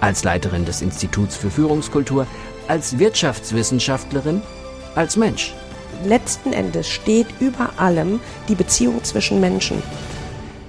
[0.00, 2.26] als Leiterin des Instituts für Führungskultur,
[2.68, 4.42] als Wirtschaftswissenschaftlerin,
[4.94, 5.54] als Mensch.
[6.04, 9.82] Letzten Endes steht über allem die Beziehung zwischen Menschen.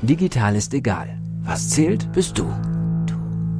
[0.02, 1.18] Digital ist egal.
[1.44, 2.46] Was zählt, bist du.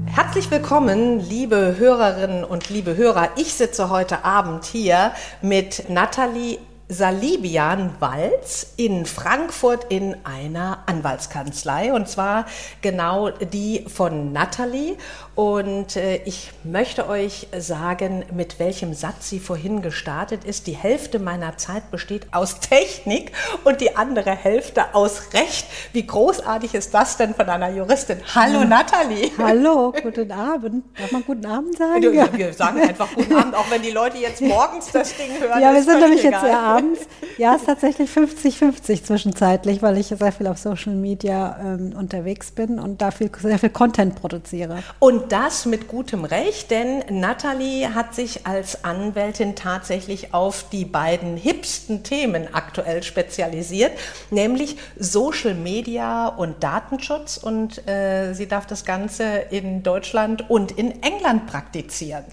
[0.06, 3.30] Herzlich willkommen, liebe Hörerinnen und liebe Hörer.
[3.38, 5.12] Ich sitze heute Abend hier
[5.42, 6.60] mit Nathalie
[6.90, 12.46] Salibian Walz in Frankfurt in einer Anwaltskanzlei und zwar
[12.82, 14.96] genau die von Natalie
[15.36, 20.66] und äh, ich möchte euch sagen, mit welchem Satz sie vorhin gestartet ist.
[20.66, 23.34] Die Hälfte meiner Zeit besteht aus Technik
[23.66, 25.68] und die andere Hälfte aus Recht.
[25.92, 28.22] Wie großartig ist das denn von einer Juristin?
[28.34, 28.66] Hallo ja.
[28.66, 29.32] Nathalie.
[29.38, 30.86] Hallo, guten Abend.
[30.98, 32.02] Darf man guten Abend sagen?
[32.38, 35.62] Wir sagen einfach guten Abend, auch wenn die Leute jetzt morgens das Ding hören.
[35.62, 36.42] Ja, wir sind nämlich egal.
[36.42, 37.02] jetzt ja abends.
[37.38, 42.52] Ja, es ist tatsächlich 50-50 zwischenzeitlich, weil ich sehr viel auf Social Media ähm, unterwegs
[42.52, 44.84] bin und da viel, sehr viel Content produziere.
[45.00, 51.38] Und das mit gutem Recht, denn Natalie hat sich als Anwältin tatsächlich auf die beiden
[51.38, 53.92] hipsten Themen aktuell spezialisiert,
[54.32, 57.38] nämlich Social Media und Datenschutz.
[57.38, 62.24] Und äh, sie darf das Ganze in Deutschland und in England praktizieren.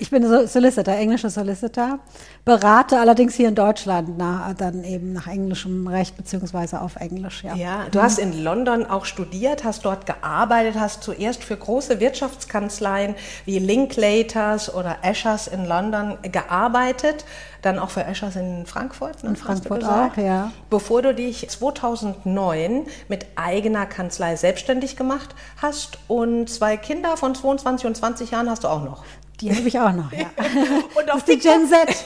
[0.00, 1.98] Ich bin Solicitor, englischer Solicitor,
[2.44, 7.42] berate allerdings hier in Deutschland nach, dann eben nach englischem Recht beziehungsweise auf Englisch.
[7.42, 7.54] Ja.
[7.54, 13.16] ja, du hast in London auch studiert, hast dort gearbeitet, hast zuerst für große Wirtschaftskanzleien
[13.44, 17.24] wie Linklaters oder Ashers in London gearbeitet,
[17.62, 19.24] dann auch für Ashers in Frankfurt.
[19.24, 20.52] Ne, in Frankfurt auch, ja.
[20.70, 27.86] Bevor du dich 2009 mit eigener Kanzlei selbstständig gemacht hast und zwei Kinder von 22
[27.86, 29.02] und 20 Jahren hast du auch noch.
[29.40, 30.30] Die habe ich auch noch, ja.
[30.94, 31.78] Und auf das ist die Gen Z.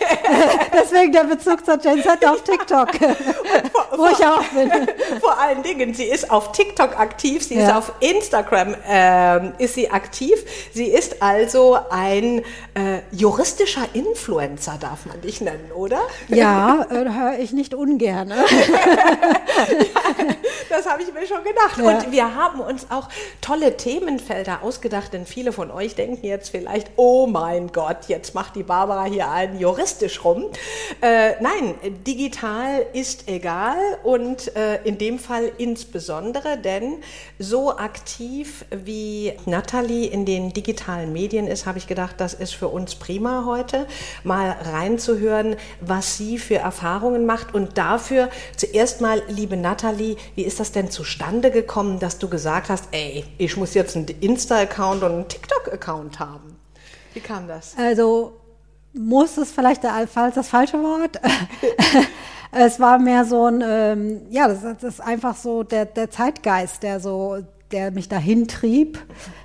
[0.72, 2.91] Deswegen der Bezug zur Gen Z auf TikTok,
[3.72, 4.70] vor, wo ich auch bin.
[5.20, 7.69] Vor allen Dingen, sie ist auf TikTok aktiv, sie ja.
[7.69, 10.34] ist auf Instagram, äh, ist sie aktiv.
[10.75, 12.41] Sie ist also ein
[12.75, 16.00] äh, juristischer Influencer, darf man dich nennen, oder?
[16.28, 18.28] Ja, äh, höre ich nicht ungern.
[18.30, 18.44] ja,
[20.69, 21.78] das habe ich mir schon gedacht.
[21.78, 21.84] Ja.
[21.84, 23.09] Und wir haben uns auch
[23.41, 28.34] tolle Themenfelder ausgedacht, denn viele von euch denken jetzt vielleicht, oh, oh mein Gott, jetzt
[28.34, 30.47] macht die Barbara hier einen juristisch rum.
[31.00, 31.74] Äh, nein,
[32.06, 37.03] digital ist egal und äh, in dem Fall insbesondere, denn
[37.38, 42.69] so aktiv wie Natalie in den digitalen Medien ist, habe ich gedacht, das ist für
[42.69, 43.87] uns prima heute,
[44.25, 50.60] mal reinzuhören, was sie für Erfahrungen macht und dafür zuerst mal, liebe Natalie, wie ist
[50.60, 55.12] das denn zustande gekommen, dass du gesagt hast, ey, ich muss jetzt einen Insta-Account und
[55.12, 56.56] einen TikTok-Account haben?
[57.15, 57.75] Wie kam das?
[57.76, 58.32] Also
[58.94, 61.21] muss es vielleicht der, das falsche Wort.
[62.52, 66.82] es war mehr so ein, ähm, ja, das, das, ist einfach so der, der Zeitgeist,
[66.82, 67.38] der so,
[67.72, 68.98] der mich dahin trieb,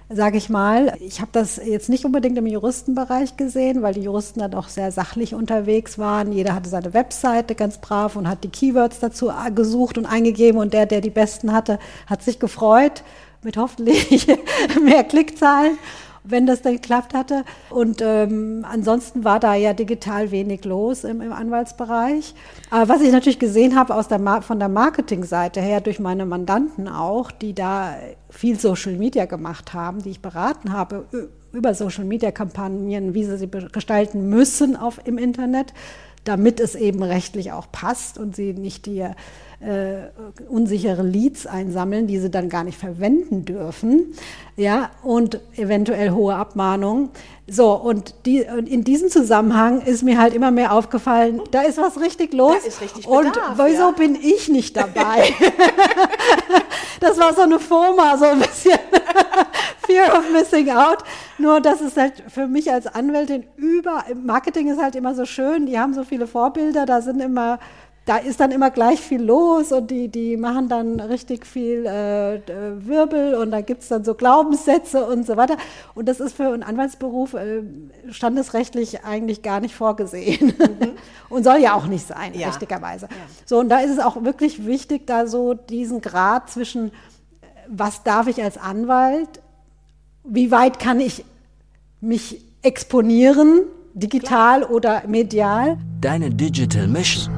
[0.10, 0.94] sage ich mal.
[1.00, 4.92] Ich habe das jetzt nicht unbedingt im Juristenbereich gesehen, weil die Juristen dann auch sehr
[4.92, 6.34] sachlich unterwegs waren.
[6.34, 10.74] Jeder hatte seine Webseite ganz brav und hat die Keywords dazu gesucht und eingegeben und
[10.74, 13.04] der, der die besten hatte, hat sich gefreut
[13.42, 14.28] mit hoffentlich
[14.84, 15.78] mehr Klickzahlen
[16.30, 17.44] wenn das dann geklappt hatte.
[17.70, 22.34] Und ähm, ansonsten war da ja digital wenig los im, im Anwaltsbereich.
[22.70, 26.88] Aber was ich natürlich gesehen habe aus der von der Marketingseite her durch meine Mandanten
[26.88, 27.96] auch, die da
[28.30, 31.06] viel Social Media gemacht haben, die ich beraten habe
[31.54, 35.74] über Social Media Kampagnen, wie sie sie gestalten müssen auf, im Internet,
[36.24, 39.06] damit es eben rechtlich auch passt und sie nicht die
[39.60, 40.10] äh,
[40.50, 44.14] unsichere Leads einsammeln, die sie dann gar nicht verwenden dürfen,
[44.56, 47.10] ja, und eventuell hohe Abmahnungen.
[47.48, 51.78] So, und, die, und in diesem Zusammenhang ist mir halt immer mehr aufgefallen, da ist
[51.78, 52.58] was richtig los.
[52.62, 53.92] Da ist richtig Bedarf, und wieso ja?
[53.92, 55.34] bin ich nicht dabei?
[57.00, 58.78] das war so eine FOMA, so ein bisschen
[59.88, 61.00] Fear of Missing Out.
[61.38, 65.66] Nur, das ist halt für mich als Anwältin über, Marketing ist halt immer so schön,
[65.66, 67.60] die haben so viele Vorbilder, da sind immer
[68.08, 72.40] da ist dann immer gleich viel los und die, die machen dann richtig viel äh,
[72.88, 75.58] Wirbel und da gibt es dann so Glaubenssätze und so weiter.
[75.94, 77.64] Und das ist für einen Anwaltsberuf äh,
[78.10, 80.92] standesrechtlich eigentlich gar nicht vorgesehen mhm.
[81.30, 82.48] und soll ja auch nicht sein, ja.
[82.48, 83.08] richtigerweise.
[83.08, 83.16] Ja.
[83.46, 86.94] So, und da ist es auch wirklich wichtig, da so diesen Grad zwischen,
[87.68, 89.42] was darf ich als Anwalt
[90.30, 91.24] wie weit kann ich
[92.02, 93.62] mich exponieren,
[93.94, 94.72] digital Klar.
[94.72, 95.78] oder medial?
[96.02, 97.34] Deine Digital Mission.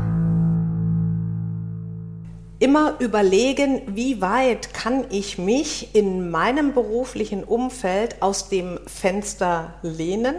[2.59, 10.35] Immer überlegen, wie weit kann ich mich in meinem beruflichen Umfeld aus dem Fenster lehnen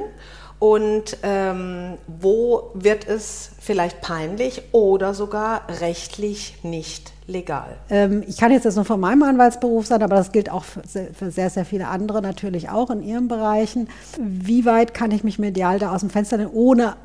[0.58, 7.78] und ähm, wo wird es vielleicht peinlich oder sogar rechtlich nicht legal?
[7.88, 11.30] Ähm, ich kann jetzt das nur von meinem Anwaltsberuf sagen, aber das gilt auch für
[11.30, 13.88] sehr, sehr viele andere natürlich auch in ihren Bereichen.
[14.18, 16.96] Wie weit kann ich mich medial da aus dem Fenster nehmen, ohne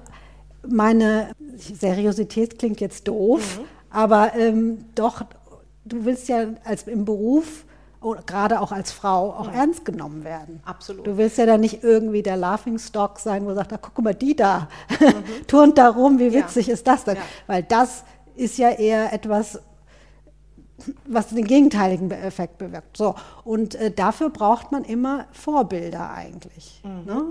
[0.67, 3.65] meine Seriosität klingt jetzt doof, mhm.
[3.89, 5.23] aber ähm, doch,
[5.85, 7.65] du willst ja als im Beruf
[8.25, 9.55] gerade auch als Frau auch mhm.
[9.55, 10.61] ernst genommen werden.
[10.65, 11.07] Absolut.
[11.07, 14.35] Du willst ja dann nicht irgendwie der Laughingstock sein, wo du sagst, guck mal, die
[14.35, 14.67] da
[14.99, 15.23] mhm.
[15.47, 16.73] turnt da rum, wie witzig ja.
[16.73, 17.15] ist das denn?
[17.15, 17.21] Ja.
[17.47, 18.03] Weil das
[18.35, 19.59] ist ja eher etwas,
[21.05, 22.97] was den gegenteiligen Effekt bewirkt.
[22.97, 26.81] So, und äh, dafür braucht man immer Vorbilder eigentlich.
[26.83, 27.05] Mhm.
[27.05, 27.23] Ne?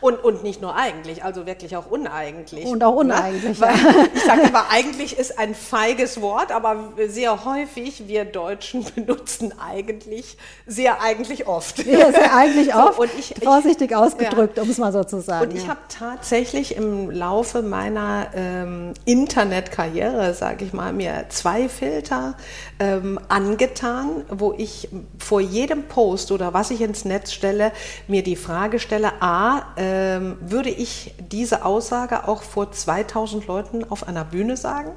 [0.00, 2.64] Und, und nicht nur eigentlich, also wirklich auch uneigentlich.
[2.64, 3.14] Und auch ne?
[3.14, 3.60] uneigentlich.
[3.60, 3.68] Ne?
[4.14, 10.38] ich sage immer, eigentlich ist ein feiges Wort, aber sehr häufig, wir Deutschen benutzen eigentlich
[10.66, 11.84] sehr eigentlich oft.
[11.84, 14.62] Ja, sehr eigentlich so, oft, und ich, vorsichtig ich, ausgedrückt, ja.
[14.62, 15.50] um es mal so zu sagen.
[15.50, 15.70] Und ich ja.
[15.70, 22.36] habe tatsächlich im Laufe meiner ähm, Internetkarriere, sage ich mal, mir zwei Filter
[22.78, 24.88] äh, ähm, angetan, wo ich
[25.18, 27.72] vor jedem Post oder was ich ins Netz stelle,
[28.06, 34.06] mir die Frage stelle, a, ähm, würde ich diese Aussage auch vor 2000 Leuten auf
[34.06, 34.92] einer Bühne sagen?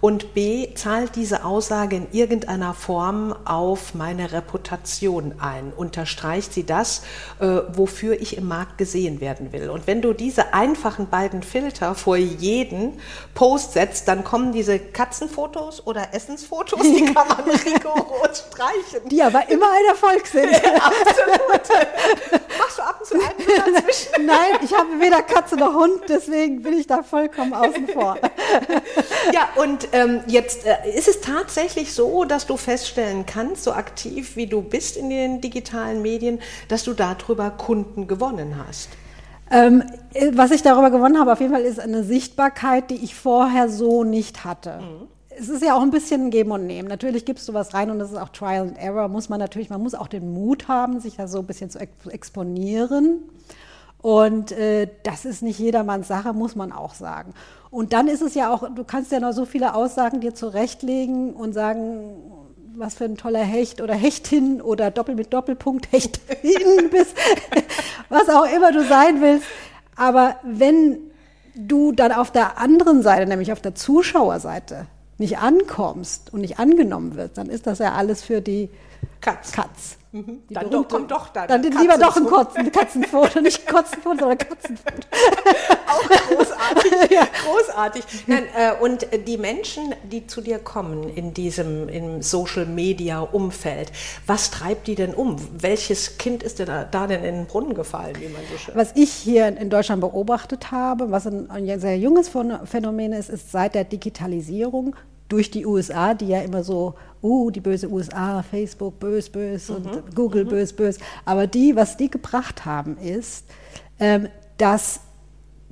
[0.00, 5.72] Und B, zahlt diese Aussage in irgendeiner Form auf meine Reputation ein?
[5.74, 7.02] Unterstreicht sie das,
[7.40, 9.70] äh, wofür ich im Markt gesehen werden will?
[9.70, 13.00] Und wenn du diese einfachen beiden Filter vor jeden
[13.34, 19.08] Post setzt, dann kommen diese Katzenfotos oder Essensfotos, die kann man rigoros streichen.
[19.08, 20.54] Die aber immer ein Erfolg sind.
[20.54, 21.86] Absolut.
[22.58, 24.26] Machst du ab und zu einen dazwischen?
[24.26, 28.16] Nein, ich habe weder Katze noch Hund, deswegen bin ich da vollkommen außen vor.
[29.32, 34.36] ja, und ähm, jetzt äh, ist es tatsächlich so, dass du feststellen kannst, so aktiv
[34.36, 38.88] wie du bist in den digitalen Medien, dass du darüber Kunden gewonnen hast.
[39.50, 39.82] Ähm,
[40.14, 43.68] äh, was ich darüber gewonnen habe, auf jeden Fall ist eine Sichtbarkeit, die ich vorher
[43.68, 44.80] so nicht hatte.
[44.80, 45.08] Mhm.
[45.38, 46.88] Es ist ja auch ein bisschen ein Geben und Nehmen.
[46.88, 49.08] Natürlich gibst du was rein und das ist auch Trial and Error.
[49.08, 51.78] Muss man natürlich, man muss auch den Mut haben, sich da so ein bisschen zu
[51.78, 53.20] exponieren.
[54.06, 57.34] Und äh, das ist nicht jedermanns Sache, muss man auch sagen.
[57.72, 61.32] Und dann ist es ja auch, du kannst ja noch so viele Aussagen dir zurechtlegen
[61.32, 62.14] und sagen,
[62.76, 67.16] was für ein toller Hecht oder Hechtin oder Doppel mit Doppelpunkt Hechtin bist,
[68.08, 69.46] was auch immer du sein willst.
[69.96, 70.98] Aber wenn
[71.56, 74.86] du dann auf der anderen Seite, nämlich auf der Zuschauerseite,
[75.18, 78.70] nicht ankommst und nicht angenommen wirst, dann ist das ja alles für die
[79.20, 79.52] Katz.
[79.52, 79.98] Katz.
[80.16, 80.42] Mhm.
[80.48, 84.96] Dann berühmte, kommt doch da Dann lieber doch ein Kotzen, Katzenfoto, nicht Kotzenfoto, sondern Katzenfoto.
[85.88, 87.26] Auch großartig, ja.
[87.44, 88.04] großartig.
[88.26, 93.92] Nein, äh, und die Menschen, die zu dir kommen in diesem im Social Media Umfeld,
[94.26, 95.36] was treibt die denn um?
[95.52, 98.74] Welches Kind ist dir da, da denn in den Brunnen gefallen, wie man so schön
[98.74, 102.30] Was ich hier in Deutschland beobachtet habe, was ein, ein sehr junges
[102.64, 104.96] Phänomen ist, ist seit der Digitalisierung
[105.28, 109.74] durch die USA, die ja immer so, uh, die böse USA, Facebook bös, bös mhm.
[109.76, 110.48] und Google mhm.
[110.48, 110.98] bös, bös.
[111.24, 113.44] Aber die, was die gebracht haben, ist,
[113.98, 114.28] ähm,
[114.58, 115.00] dass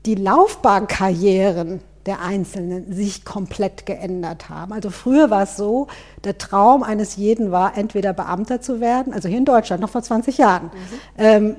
[0.06, 4.72] die Laufbahnkarrieren der Einzelnen sich komplett geändert haben.
[4.72, 5.86] Also früher war es so,
[6.24, 10.02] der Traum eines jeden war, entweder Beamter zu werden, also hier in Deutschland noch vor
[10.02, 10.64] 20 Jahren.
[10.64, 10.70] Mhm.
[11.16, 11.56] Ähm,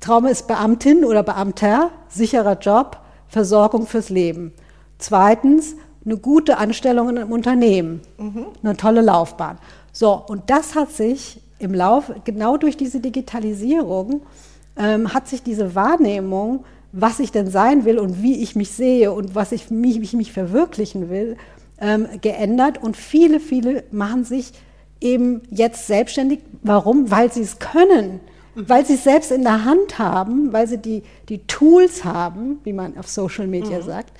[0.00, 4.52] Traum ist Beamtin oder Beamter, sicherer Job, Versorgung fürs Leben.
[4.98, 8.46] Zweitens, eine gute Anstellung in einem Unternehmen, mhm.
[8.62, 9.58] eine tolle Laufbahn.
[9.92, 14.22] So, und das hat sich im Lauf, genau durch diese Digitalisierung,
[14.76, 19.12] ähm, hat sich diese Wahrnehmung, was ich denn sein will und wie ich mich sehe
[19.12, 21.36] und was ich mich, wie ich mich verwirklichen will,
[21.80, 22.82] ähm, geändert.
[22.82, 24.52] Und viele, viele machen sich
[25.00, 26.40] eben jetzt selbstständig.
[26.62, 27.10] Warum?
[27.10, 28.20] Weil sie es können.
[28.54, 28.68] Mhm.
[28.68, 32.72] Weil sie es selbst in der Hand haben, weil sie die, die Tools haben, wie
[32.72, 33.84] man auf Social Media mhm.
[33.84, 34.12] sagt,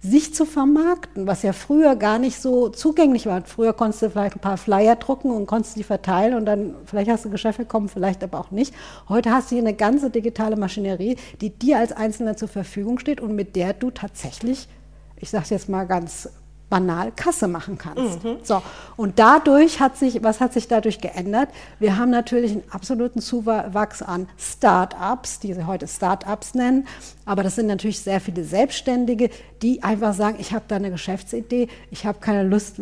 [0.00, 3.42] sich zu vermarkten, was ja früher gar nicht so zugänglich war.
[3.44, 7.10] Früher konntest du vielleicht ein paar Flyer drucken und konntest die verteilen und dann vielleicht
[7.10, 8.72] hast du Geschäft bekommen, vielleicht aber auch nicht.
[9.08, 13.20] Heute hast du hier eine ganze digitale Maschinerie, die dir als Einzelner zur Verfügung steht
[13.20, 14.68] und mit der du tatsächlich,
[15.16, 16.28] ich sage es jetzt mal ganz
[16.70, 18.24] banal Kasse machen kannst.
[18.24, 18.38] Mhm.
[18.42, 18.62] So.
[18.96, 21.48] Und dadurch hat sich, was hat sich dadurch geändert?
[21.78, 26.86] Wir haben natürlich einen absoluten Zuwachs an Start-ups, die sie heute Start-ups nennen.
[27.24, 29.28] Aber das sind natürlich sehr viele Selbstständige,
[29.60, 32.76] die einfach sagen, ich habe da eine Geschäftsidee, ich habe keine Lust,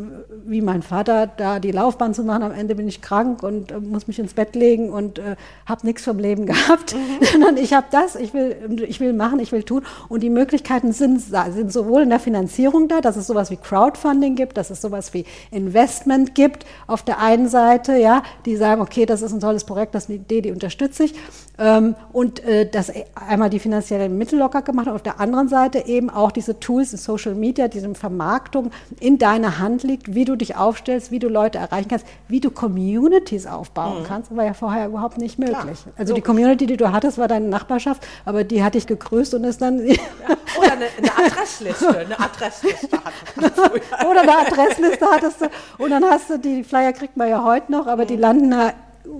[0.46, 2.44] wie mein Vater, da die Laufbahn zu machen.
[2.44, 5.84] Am Ende bin ich krank und äh, muss mich ins Bett legen und äh, habe
[5.84, 7.24] nichts vom Leben gehabt, mhm.
[7.24, 9.82] sondern ich habe das, ich will, ich will machen, ich will tun.
[10.08, 14.36] Und die Möglichkeiten sind, sind sowohl in der Finanzierung da, dass es sowas wie Crowdfunding
[14.36, 19.04] gibt, dass es sowas wie Investment gibt auf der einen Seite, ja, die sagen, okay,
[19.04, 21.14] das ist ein tolles Projekt, das ist eine Idee, die unterstütze ich.
[21.58, 25.86] Ähm, und äh, das einmal die finanziellen Mittel locker gemacht und auf der anderen Seite
[25.86, 28.70] eben auch diese Tools in Social Media, diese Vermarktung
[29.00, 32.50] in deiner Hand liegt, wie du dich aufstellst, wie du Leute erreichen kannst, wie du
[32.50, 34.06] Communities aufbauen mhm.
[34.06, 35.56] kannst, war ja vorher überhaupt nicht möglich.
[35.56, 35.94] Klar.
[35.96, 39.44] Also die Community, die du hattest, war deine Nachbarschaft, aber die hat dich gegrüßt und
[39.44, 39.86] ist dann...
[40.28, 40.34] Ja.
[40.58, 44.08] Oder eine, eine Adressliste, eine Adressliste hattest du.
[44.08, 45.46] Oder eine Adressliste hattest du
[45.78, 48.08] und dann hast du, die Flyer kriegt man ja heute noch, aber mhm.
[48.08, 48.54] die landen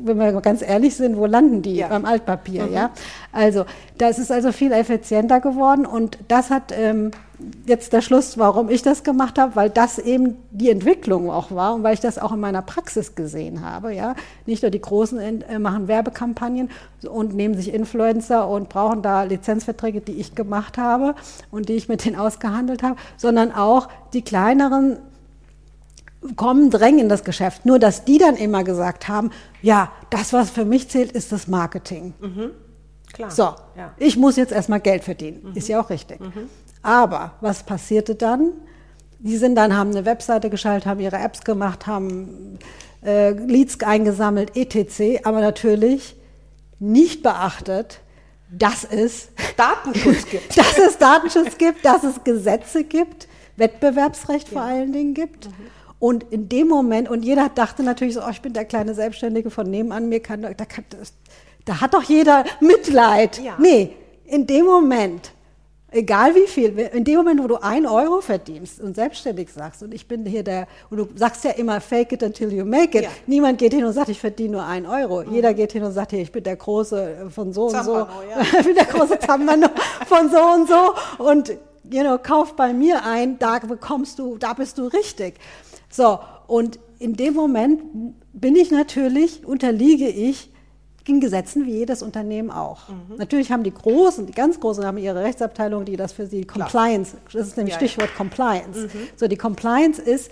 [0.05, 1.77] wenn wir ganz ehrlich sind, wo landen die?
[1.77, 1.89] Ja.
[1.89, 2.73] Beim Altpapier, mhm.
[2.73, 2.91] ja.
[3.33, 3.65] Also,
[3.99, 7.11] das ist also viel effizienter geworden und das hat ähm,
[7.67, 11.75] jetzt der Schluss, warum ich das gemacht habe, weil das eben die Entwicklung auch war
[11.75, 14.15] und weil ich das auch in meiner Praxis gesehen habe, ja.
[14.47, 16.71] Nicht nur die Großen äh, machen Werbekampagnen
[17.09, 21.15] und nehmen sich Influencer und brauchen da Lizenzverträge, die ich gemacht habe
[21.51, 24.99] und die ich mit denen ausgehandelt habe, sondern auch die kleineren
[26.35, 27.67] kommen, drängen in das Geschäft.
[27.67, 29.31] Nur, dass die dann immer gesagt haben,
[29.63, 32.15] ja, das, was für mich zählt, ist das Marketing.
[32.21, 32.51] Mhm.
[33.13, 33.31] Klar.
[33.31, 33.43] So,
[33.77, 33.93] ja.
[33.99, 35.41] ich muss jetzt erstmal Geld verdienen.
[35.43, 35.57] Mhm.
[35.57, 36.21] Ist ja auch richtig.
[36.21, 36.51] Mhm.
[36.83, 38.53] Aber was passierte dann?
[39.19, 42.59] Die sind dann, haben eine Webseite geschaltet, haben ihre Apps gemacht, haben
[43.05, 45.25] äh, Leads eingesammelt, etc.
[45.25, 46.17] Aber natürlich
[46.79, 48.01] nicht beachtet,
[48.51, 50.57] dass es Datenschutz gibt.
[50.57, 54.53] dass es Datenschutz gibt, dass es Gesetze gibt, Wettbewerbsrecht ja.
[54.53, 55.47] vor allen Dingen gibt.
[55.47, 55.53] Mhm.
[55.99, 59.51] Und in dem Moment, und jeder dachte natürlich so, oh, ich bin der kleine Selbstständige
[59.51, 60.85] von nebenan, mir kann, da, kann,
[61.65, 63.39] da hat doch jeder Mitleid.
[63.43, 63.57] Ja.
[63.59, 65.33] Nee, in dem Moment,
[65.91, 69.95] egal wie viel, in dem Moment, wo du ein Euro verdienst und selbstständig sagst, und
[69.95, 73.05] ich bin hier der, und du sagst ja immer, fake it until you make it.
[73.05, 73.11] Ja.
[73.27, 75.23] Niemand geht hin und sagt, ich verdiene nur ein Euro.
[75.23, 75.35] Mhm.
[75.35, 78.23] Jeder geht hin und sagt, hier, ich bin der Große von so Zampano, und so.
[78.31, 78.59] Ja.
[78.59, 79.69] ich bin der große Zampano
[80.07, 81.25] von so und so.
[81.25, 81.51] Und,
[81.91, 85.35] you know, kauf bei mir ein, da bekommst du, da bist du richtig.
[85.97, 87.83] So, und in dem Moment
[88.33, 90.53] bin ich natürlich, unterliege ich
[91.09, 92.89] den Gesetzen wie jedes Unternehmen auch.
[92.89, 93.17] Mhm.
[93.17, 97.17] Natürlich haben die Großen, die ganz Großen haben ihre Rechtsabteilung, die das für sie Compliance,
[97.33, 98.17] das ist nämlich ja, Stichwort ja.
[98.17, 98.81] Compliance.
[98.87, 99.09] Mhm.
[99.17, 100.31] So, die Compliance ist,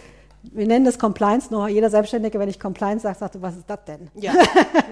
[0.53, 3.85] wir nennen das Compliance, nur jeder Selbstständige, wenn ich Compliance sage, sagt, was ist das
[3.87, 4.11] denn?
[4.15, 4.43] Ja, ja,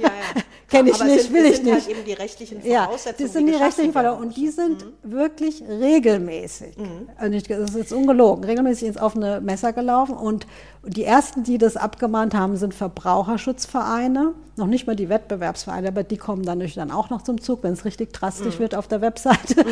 [0.00, 0.42] ja.
[0.72, 1.74] Kenne ich nicht, sind, will ich nicht.
[1.74, 2.72] Halt eben die rechtlichen Voraussetzungen.
[2.72, 5.12] Ja, das sind die, die rechtlichen Voraussetzungen und die sind mhm.
[5.12, 6.78] wirklich regelmäßig.
[6.78, 7.08] Mhm.
[7.16, 10.46] Also ich, das ist jetzt ungelogen, regelmäßig ins offene Messer gelaufen und
[10.84, 16.16] die ersten, die das abgemahnt haben, sind Verbraucherschutzvereine, noch nicht mal die Wettbewerbsvereine, aber die
[16.16, 18.62] kommen dann natürlich dann auch noch zum Zug, wenn es richtig drastisch mhm.
[18.62, 19.64] wird auf der Webseite.
[19.64, 19.68] Mhm.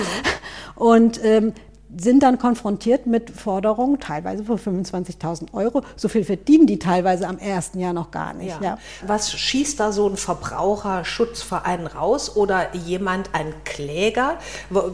[0.76, 1.52] Und ähm,
[1.96, 5.82] sind dann konfrontiert mit Forderungen, teilweise von 25.000 Euro.
[5.96, 8.60] So viel verdienen die teilweise am ersten Jahr noch gar nicht.
[8.60, 8.70] Ja.
[8.70, 8.78] Ja.
[9.06, 14.38] Was schießt da so ein Verbraucherschutzverein raus oder jemand, ein Kläger?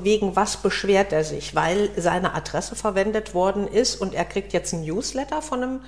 [0.02, 1.54] Wegen was beschwert er sich?
[1.54, 5.80] Weil seine Adresse verwendet worden ist und er kriegt jetzt ein Newsletter von einem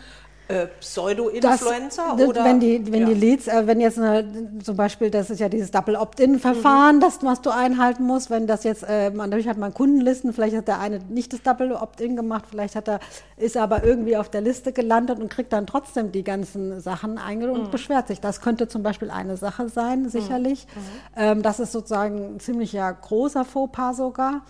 [0.48, 2.14] äh, Pseudo-Influencer?
[2.14, 2.44] oder?
[2.44, 3.08] Wenn die, wenn ja.
[3.08, 4.26] die Leads, äh, wenn jetzt eine,
[4.62, 7.00] zum Beispiel, das ist ja dieses Double Opt-in-Verfahren, mhm.
[7.00, 10.56] das, was du einhalten musst, wenn das jetzt, äh, man, natürlich hat man Kundenlisten, vielleicht
[10.56, 13.00] hat der eine nicht das Double Opt-in gemacht, vielleicht hat er,
[13.36, 17.18] ist er aber irgendwie auf der Liste gelandet und kriegt dann trotzdem die ganzen Sachen
[17.18, 17.64] eingeholt mhm.
[17.64, 18.20] und beschwert sich.
[18.20, 20.66] Das könnte zum Beispiel eine Sache sein, sicherlich.
[20.66, 20.80] Mhm.
[21.16, 24.42] Ähm, das ist sozusagen ein ziemlicher großer Fauxpas sogar.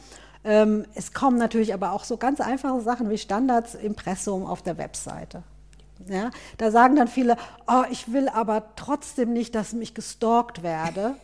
[0.44, 4.78] Ähm, es kommen natürlich aber auch so ganz einfache Sachen wie Standards Impressum auf der
[4.78, 5.42] Webseite.
[6.06, 7.36] Ja, da sagen dann viele,
[7.66, 11.16] oh, ich will aber trotzdem nicht, dass mich gestalkt werde.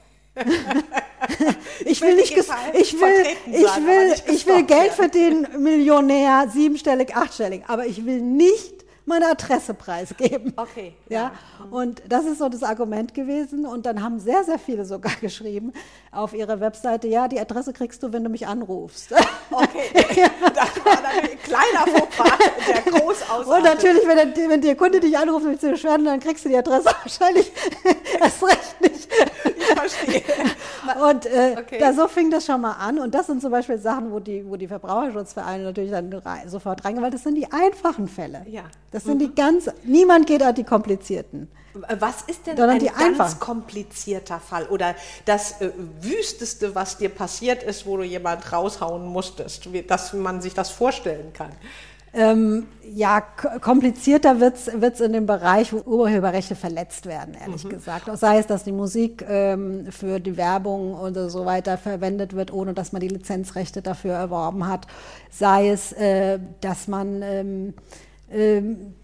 [1.84, 7.86] ich will nicht, ich will, ich will, ich will Geld verdienen, Millionär, siebenstellig, achtstellig, aber
[7.86, 10.52] ich will nicht meine Adresse preisgeben.
[10.64, 10.94] Okay.
[11.08, 11.18] Ja.
[11.18, 11.32] ja.
[11.70, 13.66] Und das ist so das Argument gewesen.
[13.66, 15.72] Und dann haben sehr, sehr viele sogar geschrieben
[16.10, 19.12] auf ihrer Webseite, ja, die Adresse kriegst du, wenn du mich anrufst.
[19.50, 20.28] Okay.
[20.40, 23.46] das war dann ein kleiner Fauxpas, der groß ausartet.
[23.46, 26.56] Und natürlich, wenn der, wenn der Kunde dich anruft mit Beschwerden, dann kriegst du die
[26.56, 27.52] Adresse wahrscheinlich
[28.18, 28.93] erst recht nicht.
[29.56, 30.22] Ich verstehe.
[31.08, 31.78] Und äh, okay.
[31.78, 32.98] da, so fing das schon mal an.
[32.98, 36.84] Und das sind zum Beispiel Sachen, wo die, wo die Verbraucherschutzvereine natürlich dann rein, sofort
[36.84, 38.44] reingehen, weil das sind die einfachen Fälle.
[38.48, 38.64] Ja.
[38.90, 39.18] Das sind mhm.
[39.20, 41.48] die ganz, niemand geht an die komplizierten.
[41.74, 43.40] Was ist denn ein ganz einfach.
[43.40, 44.94] komplizierter Fall oder
[45.24, 50.40] das äh, wüsteste, was dir passiert ist, wo du jemand raushauen musstest, wie, dass man
[50.40, 51.50] sich das vorstellen kann?
[52.14, 57.70] Ähm, ja, komplizierter wird es in dem Bereich, wo Urheberrechte verletzt werden, ehrlich mhm.
[57.70, 58.08] gesagt.
[58.18, 62.72] Sei es, dass die Musik ähm, für die Werbung oder so weiter verwendet wird, ohne
[62.72, 64.86] dass man die Lizenzrechte dafür erworben hat.
[65.30, 67.74] Sei es, äh, dass man ähm,
[68.30, 68.94] ähm,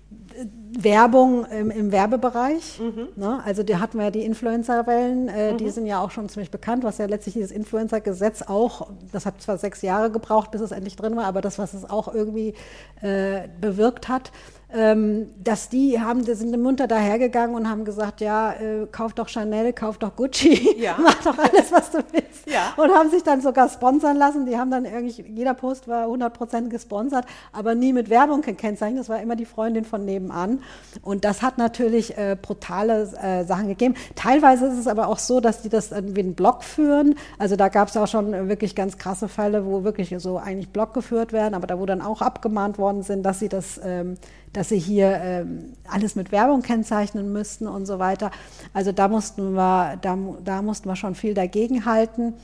[0.79, 2.81] Werbung im, im Werbebereich.
[2.81, 3.09] Mhm.
[3.17, 3.41] Ne?
[3.45, 5.59] Also die hatten wir ja die Influencer-Wellen, äh, mhm.
[5.59, 9.41] die sind ja auch schon ziemlich bekannt, was ja letztlich dieses Influencer-Gesetz auch, das hat
[9.43, 12.55] zwar sechs Jahre gebraucht, bis es endlich drin war, aber das, was es auch irgendwie
[13.03, 14.33] äh, bewirkt hat,
[14.73, 19.73] dass die haben, die sind munter dahergegangen und haben gesagt, ja, äh, kauf doch Chanel,
[19.73, 20.97] kauf doch Gucci, ja.
[21.03, 22.47] mach doch alles, was du willst.
[22.47, 22.73] Ja.
[22.77, 24.47] Und haben sich dann sogar sponsern lassen.
[24.47, 29.01] Die haben dann irgendwie, jeder Post war 100% gesponsert, aber nie mit Werbung gekennzeichnet.
[29.01, 30.61] Das war immer die Freundin von nebenan.
[31.03, 33.95] Und das hat natürlich äh, brutale äh, Sachen gegeben.
[34.15, 37.17] Teilweise ist es aber auch so, dass die das wie einen Blog führen.
[37.39, 40.95] Also da gab es auch schon wirklich ganz krasse Fälle, wo wirklich so eigentlich Blog
[40.95, 44.17] geführt werden, aber da wo dann auch abgemahnt worden sind, dass sie das ähm,
[44.53, 48.31] dass sie hier ähm, alles mit Werbung kennzeichnen müssten und so weiter.
[48.75, 52.35] Also da mussten wir, da, da mussten wir schon viel dagegen halten.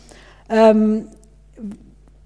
[0.48, 1.08] Ähm,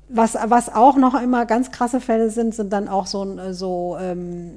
[0.09, 4.53] was, was auch noch immer ganz krasse Fälle sind, sind dann auch so, so ähm,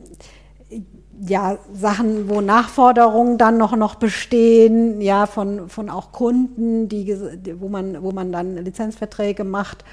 [1.22, 7.16] ja, Sachen, wo Nachforderungen dann noch, noch bestehen, ja, von, von auch Kunden, die,
[7.60, 9.86] wo, man, wo man dann Lizenzverträge macht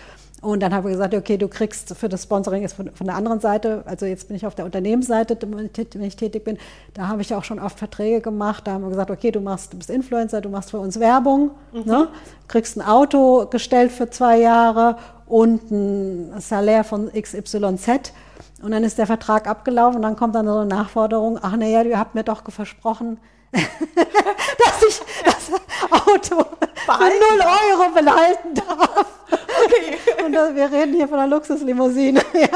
[0.42, 3.16] und dann habe ich gesagt, okay, du kriegst für das Sponsoring jetzt von, von, der
[3.16, 6.56] anderen Seite, also jetzt bin ich auf der Unternehmensseite, wenn ich tätig bin,
[6.94, 8.66] da habe ich auch schon oft Verträge gemacht.
[8.66, 11.50] Da haben wir gesagt, okay, du machst, du bist Influencer, du machst für uns Werbung,
[11.72, 11.82] mhm.
[11.84, 12.08] ne?
[12.48, 18.12] kriegst ein Auto gestellt für zwei Jahre und ein Salär von XYZ.
[18.62, 21.82] Und dann ist der Vertrag abgelaufen und dann kommt dann so eine Nachforderung, ach naja,
[21.82, 23.18] ihr habt mir doch versprochen,
[23.52, 25.50] dass ich das
[25.90, 26.44] Auto
[26.86, 29.06] für 0 Euro behalten darf.
[29.64, 29.98] Okay.
[30.24, 32.20] Und das, wir reden hier von einer Luxuslimousine.
[32.34, 32.48] ja.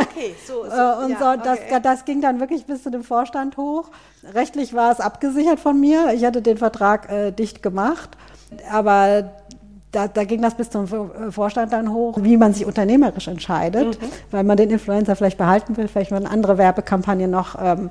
[0.00, 0.64] Okay, so.
[0.64, 1.80] so äh, und ja, so, das, okay.
[1.82, 3.90] das ging dann wirklich bis zu dem Vorstand hoch.
[4.34, 6.12] Rechtlich war es abgesichert von mir.
[6.14, 8.10] Ich hatte den Vertrag äh, dicht gemacht.
[8.70, 9.30] Aber
[9.92, 10.88] da, da, ging das bis zum
[11.30, 14.06] Vorstand dann hoch, wie man sich unternehmerisch entscheidet, mhm.
[14.30, 17.90] weil man den Influencer vielleicht behalten will, vielleicht man andere Werbekampagnen noch ähm,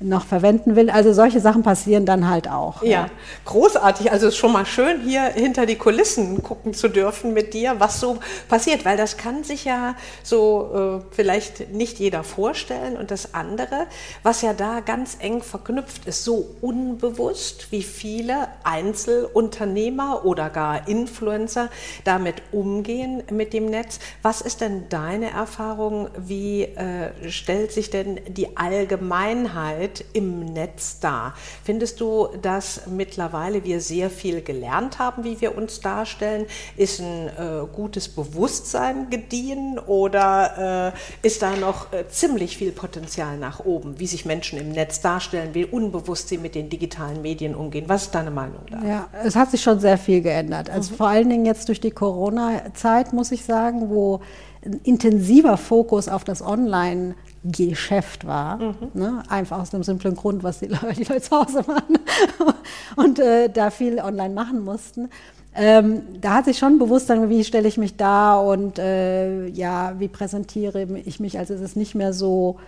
[0.00, 0.90] noch verwenden will.
[0.90, 2.82] Also solche Sachen passieren dann halt auch.
[2.82, 3.10] Ja, ja.
[3.44, 4.12] großartig.
[4.12, 7.76] Also es ist schon mal schön, hier hinter die Kulissen gucken zu dürfen mit dir,
[7.78, 12.96] was so passiert, weil das kann sich ja so äh, vielleicht nicht jeder vorstellen.
[12.96, 13.86] Und das andere,
[14.22, 21.70] was ja da ganz eng verknüpft ist, so unbewusst, wie viele Einzelunternehmer oder gar Influencer
[22.04, 23.98] damit umgehen mit dem Netz.
[24.22, 26.08] Was ist denn deine Erfahrung?
[26.16, 31.34] Wie äh, stellt sich denn die Allgemeinheit Arbeit im Netz dar.
[31.64, 36.46] Findest du, dass mittlerweile wir sehr viel gelernt haben, wie wir uns darstellen?
[36.76, 43.38] Ist ein äh, gutes Bewusstsein gediehen oder äh, ist da noch äh, ziemlich viel Potenzial
[43.38, 47.54] nach oben, wie sich Menschen im Netz darstellen, wie unbewusst sie mit den digitalen Medien
[47.54, 47.84] umgehen?
[47.88, 48.82] Was ist deine Meinung da?
[48.84, 50.70] Ja, es hat sich schon sehr viel geändert.
[50.70, 50.96] Also mhm.
[50.96, 54.20] vor allen Dingen jetzt durch die Corona-Zeit, muss ich sagen, wo
[54.64, 57.14] ein intensiver Fokus auf das Online
[57.52, 58.56] Geschäft war.
[58.56, 58.74] Mhm.
[58.94, 59.22] Ne?
[59.28, 61.98] Einfach aus dem simplen Grund, was die Leute, die Leute zu Hause waren
[62.96, 65.08] und äh, da viel online machen mussten.
[65.54, 69.94] Ähm, da hat sich schon bewusst dann, wie stelle ich mich da und äh, ja,
[69.98, 71.38] wie präsentiere ich mich.
[71.38, 72.58] Also es ist nicht mehr so,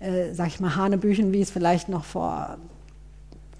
[0.00, 2.58] äh, sag ich mal, Hanebüchen, wie es vielleicht noch vor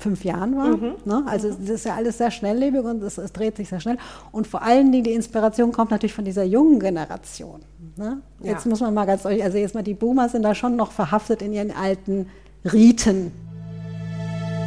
[0.04, 0.76] fünf Jahren war.
[0.76, 0.94] Mhm.
[1.04, 1.22] Ne?
[1.26, 3.96] Also es ist ja alles sehr schnelllebig und es, es, dreht sich sehr schnell.
[4.32, 7.60] Und vor allen Dingen die Inspiration kommt natürlich von dieser jungen Generation.
[7.96, 8.22] Ne?
[8.40, 8.52] Ja.
[8.52, 10.92] Jetzt muss man mal ganz deutlich, also jetzt mal die Boomer sind da schon noch
[10.92, 12.28] verhaftet in ihren alten
[12.64, 13.32] Riten.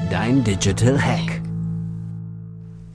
[0.10, 1.42] Dein Digital Hack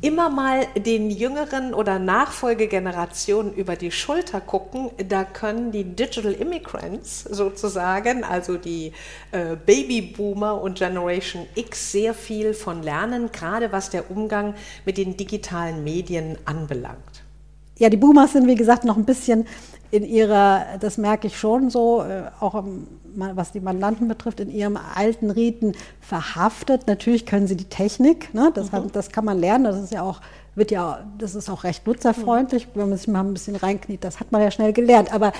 [0.02, 7.22] immer mal den jüngeren oder Nachfolgegenerationen über die Schulter gucken, da können die Digital Immigrants
[7.22, 8.92] sozusagen, also die
[9.30, 15.16] äh, Babyboomer und Generation X, sehr viel von lernen, gerade was der Umgang mit den
[15.16, 17.22] digitalen Medien anbelangt.
[17.78, 19.46] Ja, die Boomers sind, wie gesagt, noch ein bisschen
[19.90, 22.64] in ihrer, das merke ich schon so, äh, auch
[23.14, 26.86] was die Mandanten betrifft, in ihrem alten Riten verhaftet.
[26.86, 28.50] Natürlich können sie die Technik, ne?
[28.54, 28.90] das, mhm.
[28.92, 30.20] das kann man lernen, das ist ja auch
[30.54, 34.20] wird ja, das ist auch recht nutzerfreundlich, wenn man sich mal ein bisschen reinkniet, das
[34.20, 35.12] hat man ja schnell gelernt.
[35.12, 35.32] Aber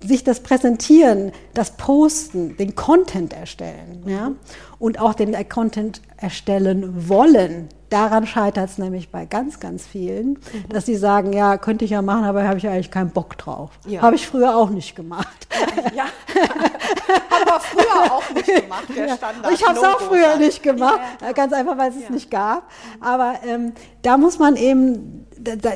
[0.00, 4.32] sich das Präsentieren, das Posten, den Content erstellen, ja,
[4.78, 10.68] und auch den Content erstellen wollen, daran scheitert es nämlich bei ganz, ganz vielen, mhm.
[10.68, 13.70] dass sie sagen, ja, könnte ich ja machen, aber habe ich eigentlich keinen Bock drauf.
[13.86, 14.02] Ja.
[14.02, 15.46] Habe ich früher auch nicht gemacht.
[15.94, 16.04] Ja,
[17.30, 19.52] haben wir früher auch nicht gemacht, der Standard.
[19.52, 21.32] Ich habe es auch früher nicht gemacht, ja.
[21.32, 22.02] ganz einfach, weil es ja.
[22.04, 22.64] es nicht gab.
[23.00, 23.72] Aber ähm,
[24.02, 25.26] da muss man eben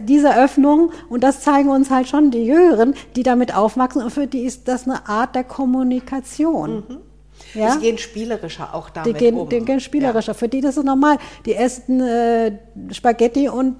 [0.02, 4.26] diese Öffnung, und das zeigen uns halt schon die Jüngeren, die damit aufwachsen, und für
[4.26, 6.84] die ist das eine Art der Kommunikation.
[6.88, 7.11] Mhm.
[7.54, 7.76] Ja?
[7.76, 9.48] Die gehen spielerischer auch damit die gehen, um.
[9.48, 10.32] Die gehen spielerischer.
[10.32, 10.38] Ja.
[10.38, 11.18] Für die das ist normal.
[11.46, 12.52] Die essen äh,
[12.90, 13.76] Spaghetti und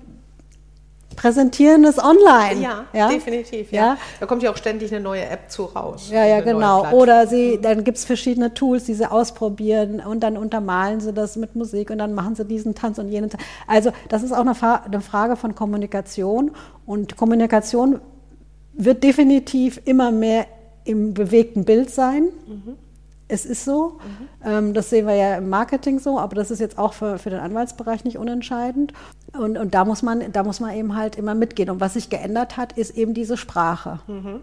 [1.17, 2.61] präsentieren es online.
[2.61, 3.09] Ja, ja?
[3.09, 3.73] definitiv.
[3.73, 3.81] Ja.
[3.81, 3.97] ja.
[4.21, 6.09] Da kommt ja auch ständig eine neue App zu raus.
[6.11, 6.91] Ja, ja, genau.
[6.93, 11.37] Oder sie, dann gibt es verschiedene Tools, die sie ausprobieren und dann untermalen sie das
[11.37, 13.43] mit Musik und dann machen sie diesen Tanz und jenen Tanz.
[13.67, 16.53] Also das ist auch eine, eine Frage von Kommunikation
[16.87, 18.01] und Kommunikation
[18.75, 20.47] wird definitiv immer mehr
[20.85, 22.29] im bewegten Bild sein.
[22.47, 22.77] Mhm.
[23.33, 23.99] Es ist so.
[24.45, 24.75] Mhm.
[24.75, 27.41] Das sehen wir ja im Marketing so, aber das ist jetzt auch für, für den
[27.41, 28.93] Anwaltsbereich nicht unentscheidend.
[29.33, 31.71] Und, und da, muss man, da muss man eben halt immer mitgehen.
[31.71, 34.01] Und was sich geändert hat, ist eben diese Sprache.
[34.07, 34.41] Mhm.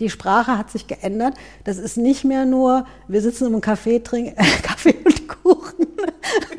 [0.00, 1.34] Die Sprache hat sich geändert.
[1.62, 5.86] Das ist nicht mehr nur, wir sitzen im Café, trinken Kaffee und Kuchen.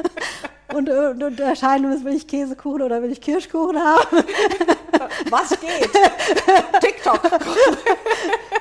[0.73, 4.23] und, und unterscheiden, will ich Käsekuchen oder will ich Kirschkuchen haben.
[5.29, 5.89] Was geht?
[6.81, 7.29] TikTok.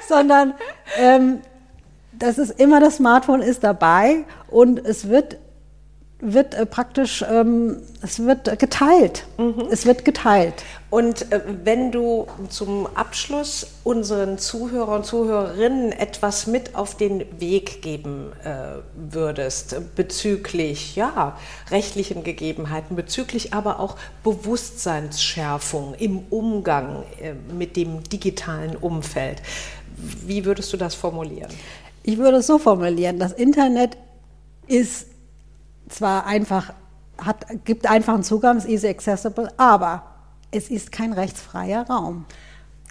[0.09, 0.55] Sondern
[0.99, 1.41] ähm,
[2.19, 5.39] das ist immer das Smartphone ist dabei und es wird
[6.19, 9.27] wird äh, praktisch, ähm, es wird geteilt.
[9.37, 9.69] Mhm.
[9.71, 10.55] Es wird geteilt.
[10.89, 17.83] Und äh, wenn du zum Abschluss unseren Zuhörern und Zuhörerinnen etwas mit auf den Weg
[17.83, 21.37] geben äh, würdest bezüglich ja,
[21.71, 29.43] rechtlichen Gegebenheiten, bezüglich aber auch Bewusstseinsschärfung im Umgang äh, mit dem digitalen Umfeld,
[29.97, 31.51] wie würdest du das formulieren?
[32.07, 33.97] Ich würde es so formulieren, das Internet
[34.69, 35.09] ist
[35.89, 36.73] zwar einfach,
[37.19, 40.05] hat, gibt einfachen Zugang, ist easy accessible, aber
[40.53, 42.25] es ist kein rechtsfreier Raum.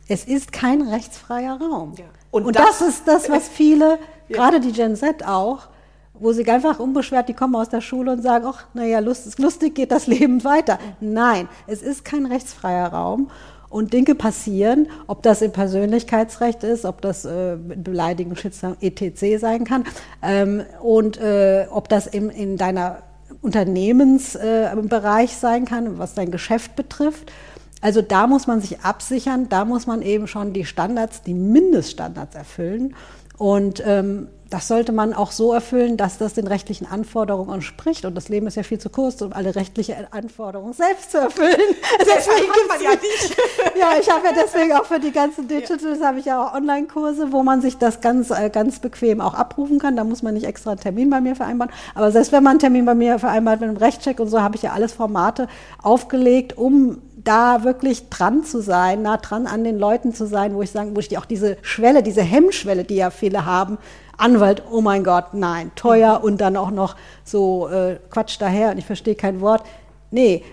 [0.09, 1.93] Es ist kein rechtsfreier Raum.
[1.97, 2.03] Ja.
[2.29, 4.35] Und, Und das, das, ist das, was viele, ja.
[4.35, 5.69] gerade die Gen Z auch,
[6.13, 9.93] wo sie einfach unbeschwert, die kommen aus der Schule und sagen, ach, naja, lustig geht
[9.93, 10.77] das Leben weiter.
[10.99, 13.31] Nein, es ist kein rechtsfreier Raum
[13.75, 19.37] und Dinge passieren, ob das im Persönlichkeitsrecht ist, ob das äh, Beleidigung, Schützer, etc.
[19.37, 19.83] sein kann
[20.23, 22.99] ähm, und äh, ob das in, in deiner
[23.41, 27.33] Unternehmensbereich äh, sein kann, was dein Geschäft betrifft.
[27.81, 32.33] Also da muss man sich absichern, da muss man eben schon die Standards, die Mindeststandards
[32.33, 32.95] erfüllen.
[33.37, 38.05] Und ähm, das sollte man auch so erfüllen, dass das den rechtlichen Anforderungen entspricht.
[38.05, 41.59] Und das Leben ist ja viel zu kurz, um alle rechtlichen Anforderungen selbst zu erfüllen.
[41.99, 43.35] deswegen gibt man ja nicht.
[43.77, 46.07] ja, ich habe ja deswegen auch für die ganzen Digitals ja.
[46.07, 49.77] habe ich ja auch Online-Kurse, wo man sich das ganz, äh, ganz bequem auch abrufen
[49.77, 49.97] kann.
[49.97, 51.73] Da muss man nicht extra einen Termin bei mir vereinbaren.
[51.93, 54.55] Aber selbst wenn man einen Termin bei mir vereinbart mit einem Rechtscheck und so, habe
[54.55, 55.49] ich ja alles Formate
[55.83, 60.61] aufgelegt, um da wirklich dran zu sein, nah dran an den Leuten zu sein, wo
[60.61, 63.77] ich sagen, wo ich auch diese Schwelle, diese Hemmschwelle, die ja viele haben,
[64.17, 68.77] Anwalt, oh mein Gott, nein, teuer und dann auch noch so äh, Quatsch daher und
[68.77, 69.63] ich verstehe kein Wort.
[70.11, 70.43] Nee.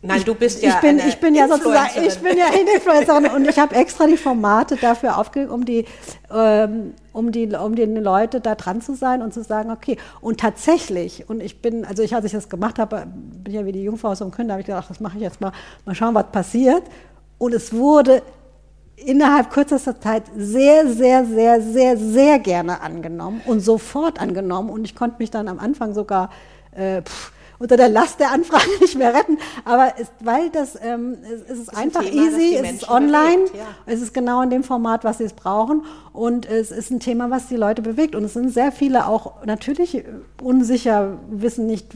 [0.00, 3.48] Nein, du bist ja ich bin, ich bin ja sozusagen, ich bin ja Influencerin und
[3.48, 5.86] ich habe extra die Formate dafür aufgelegt, um die,
[6.32, 9.96] ähm, um die, um die Leute da dran zu sein und zu sagen, okay.
[10.20, 13.06] Und tatsächlich, und ich bin, also ich, als ich das gemacht habe,
[13.42, 15.40] bin ja wie die Jungfrau aus dem Künder, habe ich gedacht, das mache ich jetzt
[15.40, 15.50] mal,
[15.84, 16.84] mal schauen, was passiert.
[17.38, 18.22] Und es wurde
[19.04, 24.70] innerhalb kürzester Zeit sehr, sehr, sehr, sehr, sehr gerne angenommen und sofort angenommen.
[24.70, 26.30] Und ich konnte mich dann am Anfang sogar
[26.72, 29.38] äh, pff, unter der Last der Anfrage nicht mehr retten.
[29.64, 32.88] Aber es, weil das, ähm, es, es ist, ist einfach ein Thema, easy, es ist
[32.88, 33.66] online, bewegt, ja.
[33.86, 35.84] es ist genau in dem Format, was sie es brauchen.
[36.12, 38.14] Und es ist ein Thema, was die Leute bewegt.
[38.14, 40.04] Und es sind sehr viele auch natürlich
[40.42, 41.88] unsicher, wissen nicht,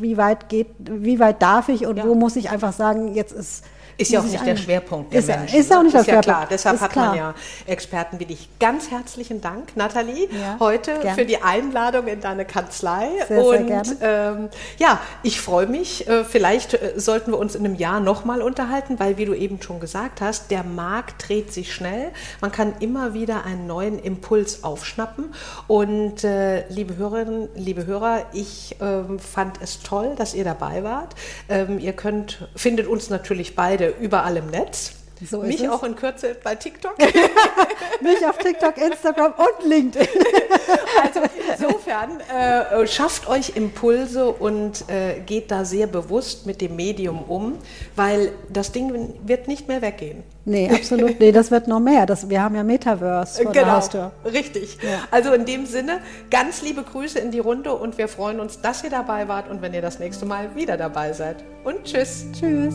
[0.00, 2.06] wie weit geht, wie weit darf ich und ja.
[2.06, 3.64] wo muss ich einfach sagen, jetzt ist
[3.98, 5.58] ist ja auch nicht der Schwerpunkt der ist, Menschen.
[5.58, 6.26] Ist auch nicht der ist Schwerpunkt.
[6.26, 6.46] Ja klar.
[6.50, 7.06] Deshalb ist hat klar.
[7.08, 7.34] man ja
[7.66, 8.48] Experten wie dich.
[8.60, 11.14] Ganz herzlichen Dank, Nathalie, ja, heute gern.
[11.14, 13.08] für die Einladung in deine Kanzlei.
[13.26, 13.96] Sehr, Und sehr gerne.
[14.02, 16.06] Ähm, ja, ich freue mich.
[16.06, 19.62] Äh, vielleicht äh, sollten wir uns in einem Jahr nochmal unterhalten, weil, wie du eben
[19.62, 22.12] schon gesagt hast, der Markt dreht sich schnell.
[22.40, 25.34] Man kann immer wieder einen neuen Impuls aufschnappen.
[25.66, 31.14] Und äh, liebe Hörerinnen, liebe Hörer, ich ähm, fand es toll, dass ihr dabei wart.
[31.48, 34.92] Ähm, ihr könnt, findet uns natürlich beide überall im Netz.
[35.24, 36.98] So Mich auch in Kürze bei TikTok.
[38.02, 40.06] Mich auf TikTok, Instagram und LinkedIn.
[41.02, 41.20] also
[41.50, 47.54] insofern äh, schafft euch Impulse und äh, geht da sehr bewusst mit dem Medium um,
[47.94, 50.22] weil das Ding wird nicht mehr weggehen.
[50.44, 51.18] Nee, absolut.
[51.18, 52.04] Nee, das wird noch mehr.
[52.04, 54.12] Das, wir haben ja Metaverse vor genau, der Haustür.
[54.24, 54.78] Richtig.
[54.82, 55.00] Ja.
[55.10, 58.84] Also in dem Sinne, ganz liebe Grüße in die Runde und wir freuen uns, dass
[58.84, 61.42] ihr dabei wart und wenn ihr das nächste Mal wieder dabei seid.
[61.64, 62.26] Und tschüss.
[62.38, 62.74] Tschüss.